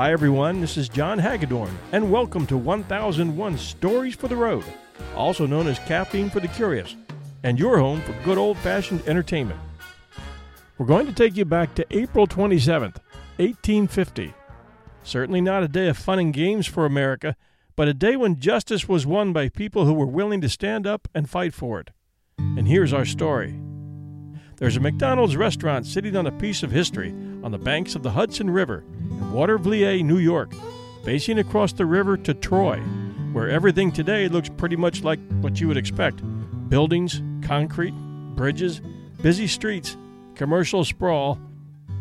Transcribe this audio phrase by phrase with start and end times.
[0.00, 0.62] Hi, everyone.
[0.62, 4.64] This is John Hagedorn, and welcome to 1001 Stories for the Road,
[5.14, 6.96] also known as Caffeine for the Curious,
[7.42, 9.60] and your home for good old fashioned entertainment.
[10.78, 12.96] We're going to take you back to April 27th,
[13.36, 14.32] 1850.
[15.02, 17.36] Certainly not a day of fun and games for America,
[17.76, 21.08] but a day when justice was won by people who were willing to stand up
[21.14, 21.90] and fight for it.
[22.38, 23.60] And here's our story.
[24.56, 27.10] There's a McDonald's restaurant sitting on a piece of history
[27.42, 28.82] on the banks of the Hudson River
[29.20, 30.52] in Watervliet, New York,
[31.04, 32.78] facing across the river to Troy,
[33.32, 36.22] where everything today looks pretty much like what you would expect
[36.68, 37.94] buildings, concrete,
[38.36, 38.80] bridges,
[39.22, 39.96] busy streets,
[40.34, 41.38] commercial sprawl,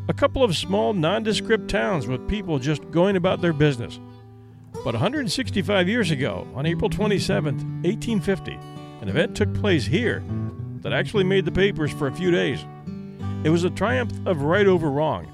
[0.08, 4.00] a couple of small nondescript towns with people just going about their business.
[4.84, 8.54] But 165 years ago, on April 27, 1850,
[9.02, 10.24] an event took place here
[10.82, 12.64] that actually made the papers for a few days.
[13.44, 15.28] It was a triumph of right over wrong,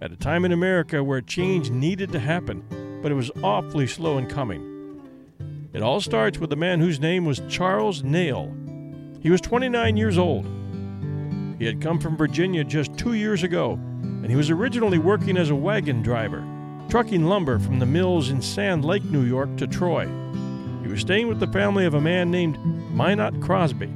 [0.00, 2.62] at a time in America where change needed to happen,
[3.02, 4.66] but it was awfully slow in coming.
[5.72, 8.54] It all starts with a man whose name was Charles Nalle.
[9.20, 10.46] He was 29 years old.
[11.58, 15.50] He had come from Virginia just two years ago, and he was originally working as
[15.50, 16.44] a wagon driver,
[16.88, 20.08] trucking lumber from the mills in Sand Lake, New York to Troy.
[20.82, 22.58] He was staying with the family of a man named
[22.92, 23.90] Minot Crosby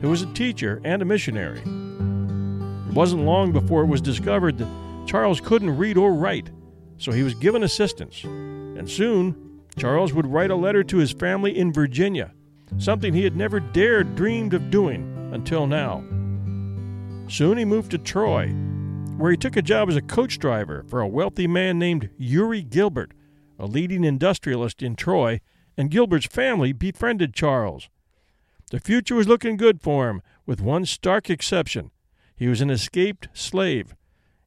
[0.00, 1.60] who was a teacher and a missionary.
[1.60, 4.68] It wasn't long before it was discovered that
[5.10, 6.50] Charles couldn't read or write,
[6.96, 8.22] so he was given assistance.
[8.22, 12.32] And soon, Charles would write a letter to his family in Virginia,
[12.78, 16.04] something he had never dared dreamed of doing until now.
[17.26, 18.50] Soon he moved to Troy,
[19.16, 22.62] where he took a job as a coach driver for a wealthy man named Uri
[22.62, 23.10] Gilbert,
[23.58, 25.40] a leading industrialist in Troy,
[25.76, 27.88] and Gilbert's family befriended Charles.
[28.70, 31.90] The future was looking good for him, with one stark exception.
[32.36, 33.96] He was an escaped slave.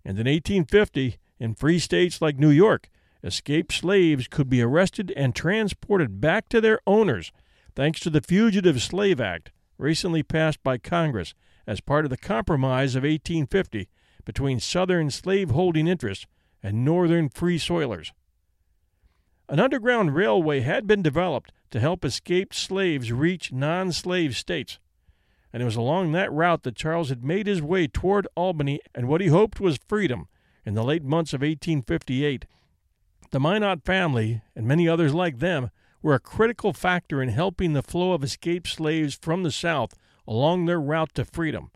[0.05, 2.89] And in 1850, in free states like New York,
[3.23, 7.31] escaped slaves could be arrested and transported back to their owners
[7.75, 11.33] thanks to the Fugitive Slave Act, recently passed by Congress
[11.65, 13.89] as part of the Compromise of 1850
[14.25, 16.25] between Southern slaveholding interests
[16.61, 18.11] and Northern free soilers.
[19.49, 24.79] An underground railway had been developed to help escaped slaves reach non slave states.
[25.53, 29.07] And it was along that route that Charles had made his way toward Albany and
[29.07, 30.27] what he hoped was freedom
[30.65, 32.45] in the late months of 1858.
[33.29, 35.69] The Minot family, and many others like them,
[36.01, 39.93] were a critical factor in helping the flow of escaped slaves from the South
[40.27, 41.71] along their route to freedom.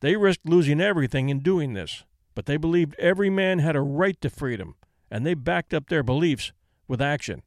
[0.00, 4.20] They risked losing everything in doing this, but they believed every man had a right
[4.20, 4.76] to freedom,
[5.10, 6.52] and they backed up their beliefs
[6.86, 7.42] with action.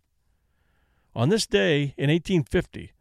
[1.15, 2.91] On this day in 1850,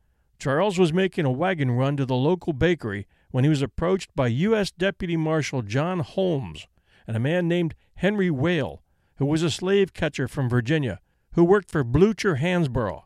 [0.41, 4.29] Charles was making a wagon run to the local bakery when he was approached by
[4.29, 4.71] U.S.
[4.71, 6.67] Deputy Marshal John Holmes
[7.07, 8.83] and a man named Henry Whale,
[9.17, 10.99] who was a slave catcher from Virginia,
[11.33, 13.03] who worked for Blucher Hansbrough,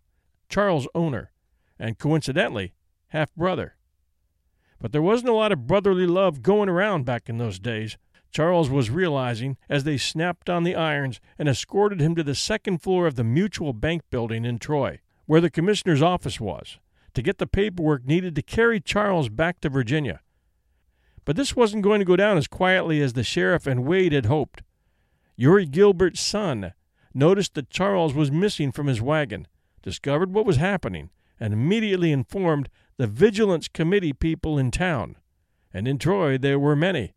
[0.48, 1.32] Charles' owner,
[1.76, 2.72] and coincidentally,
[3.08, 3.74] half brother.
[4.80, 7.98] But there wasn't a lot of brotherly love going around back in those days,
[8.30, 12.78] Charles was realizing as they snapped on the irons and escorted him to the second
[12.78, 16.78] floor of the Mutual Bank building in Troy, where the commissioner's office was,
[17.14, 20.20] to get the paperwork needed to carry Charles back to Virginia.
[21.25, 24.26] But this wasn't going to go down as quietly as the sheriff and Wade had
[24.26, 24.62] hoped.
[25.37, 26.75] Uri Gilbert's son
[27.14, 29.49] noticed that Charles was missing from his wagon,
[29.82, 35.16] discovered what was happening, and immediately informed the Vigilance Committee people in town.
[35.72, 37.14] And in Troy there were many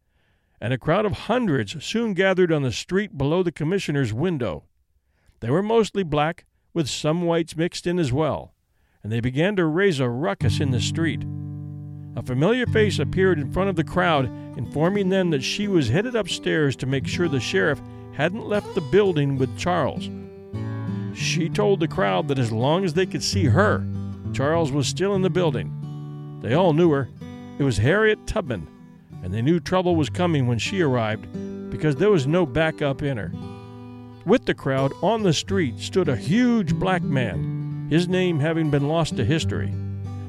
[0.60, 4.64] and a crowd of hundreds soon gathered on the street below the commissioner's window.
[5.40, 8.54] They were mostly black, with some whites mixed in as well,
[9.08, 11.24] and they began to raise a ruckus in the street.
[12.18, 14.26] A familiar face appeared in front of the crowd,
[14.58, 17.80] informing them that she was headed upstairs to make sure the sheriff
[18.12, 20.10] hadn't left the building with Charles.
[21.16, 23.88] She told the crowd that as long as they could see her,
[24.34, 26.40] Charles was still in the building.
[26.42, 27.08] They all knew her.
[27.60, 28.68] It was Harriet Tubman,
[29.24, 31.30] and they knew trouble was coming when she arrived
[31.70, 33.32] because there was no backup in her.
[34.26, 37.57] With the crowd on the street stood a huge black man,
[37.90, 39.74] his name having been lost to history,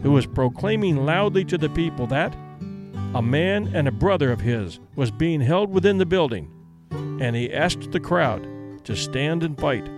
[0.02, 2.34] who was proclaiming loudly to the people that
[3.14, 6.50] a man and a brother of his was being held within the building,
[7.20, 8.46] and he asked the crowd
[8.84, 9.88] to stand and fight.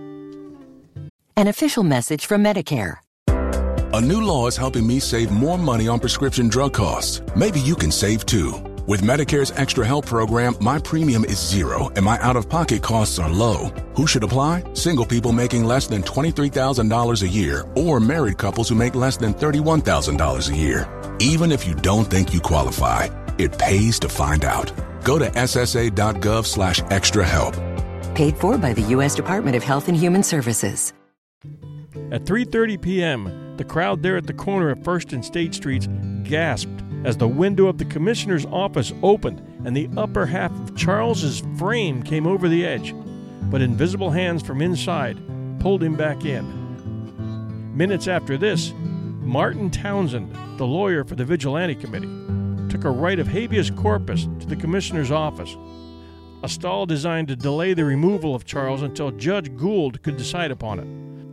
[1.37, 2.97] An official message from Medicare.
[3.93, 7.21] A new law is helping me save more money on prescription drug costs.
[7.35, 8.70] Maybe you can save too.
[8.87, 13.19] With Medicare's Extra Help program, my premium is zero and my out of pocket costs
[13.19, 13.67] are low.
[13.95, 14.63] Who should apply?
[14.73, 19.35] Single people making less than $23,000 a year or married couples who make less than
[19.35, 21.15] $31,000 a year.
[21.19, 23.07] Even if you don't think you qualify,
[23.37, 24.71] it pays to find out.
[25.03, 27.53] Go to ssa.gov slash extra help.
[28.15, 29.13] Paid for by the U.S.
[29.13, 30.91] Department of Health and Human Services.
[32.11, 35.87] At 3:30 p.m., the crowd there at the corner of First and State Streets
[36.23, 41.43] gasped as the window of the commissioner's office opened and the upper half of Charles's
[41.57, 42.93] frame came over the edge,
[43.49, 45.17] but invisible hands from inside
[45.59, 47.75] pulled him back in.
[47.75, 48.73] Minutes after this,
[49.21, 52.09] Martin Townsend, the lawyer for the Vigilante Committee,
[52.69, 55.55] took a right of habeas corpus to the commissioner's office,
[56.43, 60.79] a stall designed to delay the removal of Charles until Judge Gould could decide upon
[60.79, 60.87] it,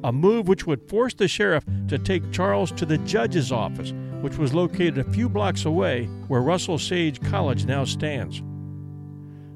[0.04, 4.36] a move which would force the sheriff to take Charles to the judge's office which
[4.36, 8.42] was located a few blocks away where Russell Sage College now stands.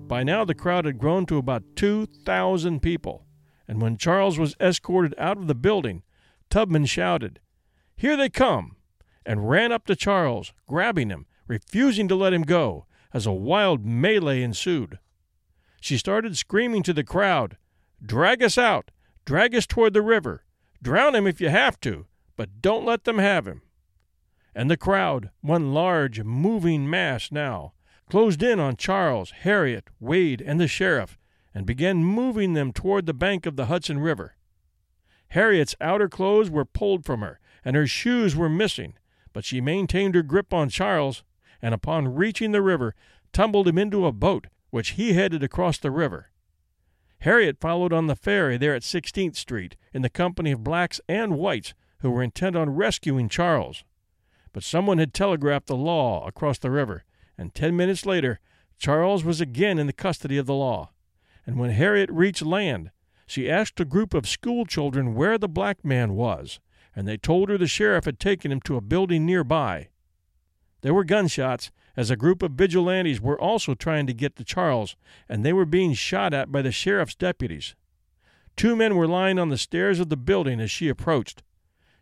[0.06, 3.26] By now, the crowd had grown to about 2,000 people,
[3.66, 6.02] and when Charles was escorted out of the building,
[6.48, 7.40] Tubman shouted,
[7.96, 8.76] Here they come!
[9.26, 13.84] and ran up to Charles, grabbing him, refusing to let him go, as a wild
[13.84, 14.98] melee ensued.
[15.80, 17.56] She started screaming to the crowd,
[18.04, 18.90] Drag us out!
[19.24, 20.44] Drag us toward the river!
[20.80, 22.06] Drown him if you have to,
[22.36, 23.62] but don't let them have him
[24.54, 27.72] and the crowd, one large, moving mass now,
[28.10, 31.18] closed in on Charles, Harriet, Wade, and the sheriff,
[31.54, 34.36] and began moving them toward the bank of the Hudson River.
[35.28, 38.94] Harriet's outer clothes were pulled from her, and her shoes were missing,
[39.32, 41.22] but she maintained her grip on Charles,
[41.62, 42.94] and upon reaching the river,
[43.32, 46.30] tumbled him into a boat, which he headed across the river.
[47.20, 51.38] Harriet followed on the ferry there at Sixteenth Street, in the company of blacks and
[51.38, 53.84] whites who were intent on rescuing Charles
[54.52, 57.04] but someone had telegraphed the law across the river,
[57.38, 58.40] and ten minutes later
[58.78, 60.90] Charles was again in the custody of the law.
[61.46, 62.90] And when Harriet reached land,
[63.26, 66.60] she asked a group of school children where the black man was,
[66.94, 69.88] and they told her the sheriff had taken him to a building nearby.
[70.82, 74.96] There were gunshots, as a group of vigilantes were also trying to get to Charles,
[75.28, 77.74] and they were being shot at by the sheriff's deputies.
[78.56, 81.42] Two men were lying on the stairs of the building as she approached.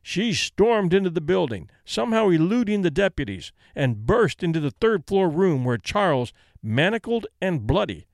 [0.02, 5.28] She stormed into the building, somehow eluding the deputies, and burst into the third floor
[5.28, 6.32] room where Charles,
[6.62, 8.06] manacled and bloody,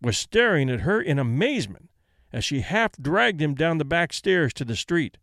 [0.00, 1.90] was staring at her in amazement
[2.32, 5.18] as she half dragged him down the back stairs to the street.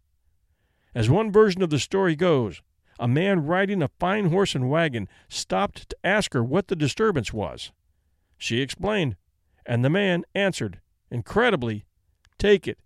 [0.94, 2.62] As one version of the story goes,
[3.00, 7.32] a man riding a fine horse and wagon stopped to ask her what the disturbance
[7.32, 7.72] was.
[8.38, 9.16] She explained,
[9.66, 10.80] and the man answered,
[11.12, 11.86] incredibly,
[12.38, 12.80] Take it.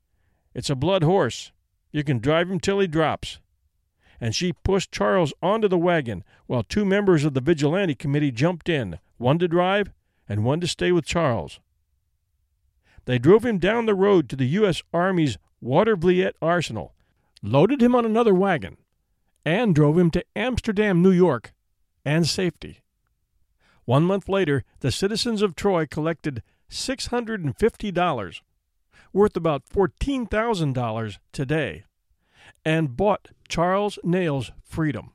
[0.54, 1.52] It's a blood horse.
[1.92, 3.40] You can drive him till he drops.
[4.20, 8.70] And she pushed Charles onto the wagon while two members of the vigilante committee jumped
[8.70, 9.92] in, one to drive
[10.30, 11.60] and one to stay with Charles.
[13.06, 14.84] They drove him down the road to the U.S.
[14.94, 16.94] Army's Watervliet Arsenal,
[17.42, 18.78] loaded him on another wagon,
[19.44, 21.54] and drove him to Amsterdam, New York,
[22.06, 22.82] and safety.
[23.86, 28.42] One month later, the citizens of Troy collected $650
[29.14, 31.84] worth about $14,000 today,
[32.64, 35.12] and bought Charles Nalle's freedom.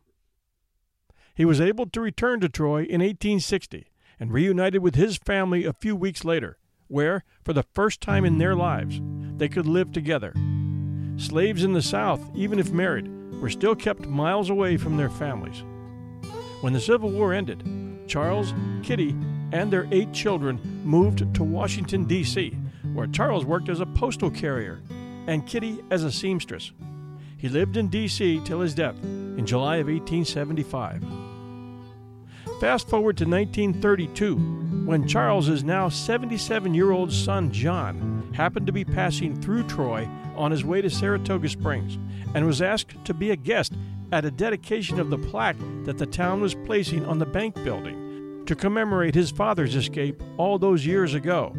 [1.34, 3.86] He was able to return to Troy in 1860
[4.18, 8.38] and reunited with his family a few weeks later, where, for the first time in
[8.38, 9.00] their lives,
[9.36, 10.32] they could live together.
[11.18, 13.10] Slaves in the South, even if married,
[13.40, 15.62] were still kept miles away from their families.
[16.62, 17.62] When the Civil War ended,
[18.06, 19.14] Charles, Kitty,
[19.52, 22.56] and their eight children moved to Washington, D.C.,
[22.96, 24.80] where Charles worked as a postal carrier
[25.26, 26.72] and Kitty as a seamstress.
[27.36, 28.40] He lived in D.C.
[28.44, 31.04] till his death in July of 1875.
[32.60, 34.36] Fast forward to 1932,
[34.86, 40.50] when Charles's now 77 year old son John happened to be passing through Troy on
[40.50, 41.98] his way to Saratoga Springs
[42.34, 43.74] and was asked to be a guest
[44.10, 48.44] at a dedication of the plaque that the town was placing on the bank building
[48.46, 51.54] to commemorate his father's escape all those years ago.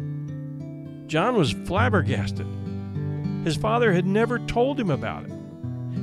[1.08, 2.46] John was flabbergasted.
[3.42, 5.32] His father had never told him about it.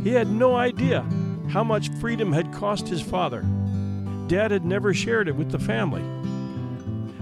[0.03, 1.05] He had no idea
[1.49, 3.45] how much freedom had cost his father.
[4.27, 6.01] Dad had never shared it with the family.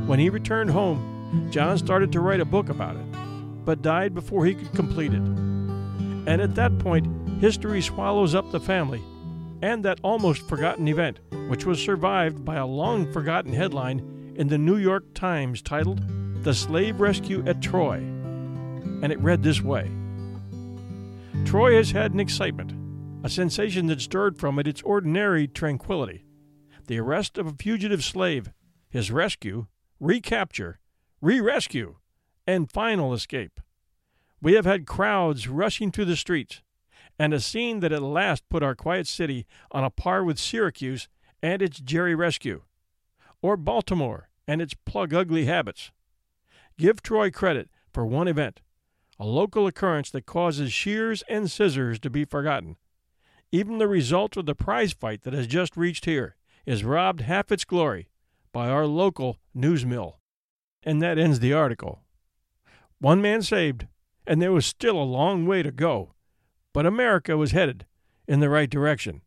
[0.07, 3.05] When he returned home, John started to write a book about it,
[3.65, 5.21] but died before he could complete it.
[5.21, 9.01] And at that point, history swallows up the family
[9.61, 14.57] and that almost forgotten event, which was survived by a long forgotten headline in the
[14.57, 16.01] New York Times titled
[16.43, 17.99] The Slave Rescue at Troy.
[17.99, 19.89] And it read this way
[21.45, 22.73] Troy has had an excitement,
[23.23, 26.25] a sensation that stirred from it its ordinary tranquility.
[26.87, 28.51] The arrest of a fugitive slave,
[28.89, 29.67] his rescue,
[30.01, 30.81] recapture,
[31.21, 31.95] re rescue,
[32.45, 33.61] and final escape.
[34.41, 36.61] We have had crowds rushing through the streets,
[37.17, 41.07] and a scene that at last put our quiet city on a par with Syracuse
[41.41, 42.63] and its Jerry Rescue,
[43.41, 45.91] or Baltimore and its plug ugly habits.
[46.77, 48.61] Give Troy credit for one event,
[49.19, 52.77] a local occurrence that causes shears and scissors to be forgotten.
[53.51, 57.51] Even the result of the prize fight that has just reached here is robbed half
[57.51, 58.09] its glory
[58.51, 60.19] by our local news mill.
[60.81, 62.01] And that ends the article.
[62.99, 63.87] One man saved,
[64.25, 66.13] and there was still a long way to go,
[66.73, 67.85] but America was headed
[68.27, 69.21] in the right direction.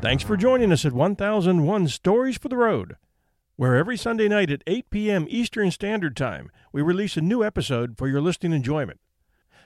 [0.00, 2.96] Thanks for joining us at 1001 Stories for the Road,
[3.56, 5.26] where every Sunday night at 8 p.m.
[5.28, 9.00] Eastern Standard Time we release a new episode for your listening enjoyment.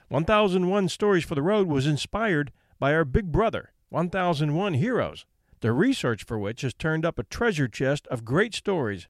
[0.09, 5.27] 1001 Stories for the Road was inspired by our big brother, 1001 Heroes,
[5.61, 9.07] the research for which has turned up a treasure chest of great stories.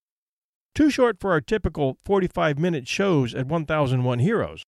[0.76, 4.64] Too short for our typical 45 minute shows at 1001 Heroes.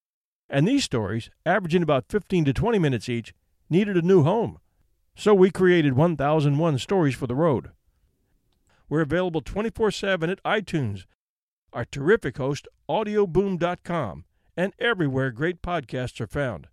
[0.49, 3.33] And these stories, averaging about 15 to 20 minutes each,
[3.69, 4.59] needed a new home.
[5.17, 7.69] So we created 1001 Stories for the Road.
[8.89, 11.05] We're available 24 7 at iTunes,
[11.71, 14.25] our terrific host, audioboom.com,
[14.57, 16.67] and everywhere great podcasts are found.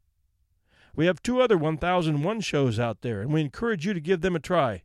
[0.95, 4.37] We have two other 1001 shows out there, and we encourage you to give them
[4.37, 4.83] a try.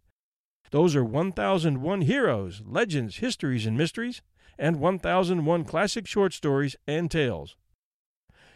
[0.69, 4.21] Those are 1001 Heroes, Legends, Histories, and Mysteries,
[4.59, 7.55] and 1001 Classic Short Stories and Tales.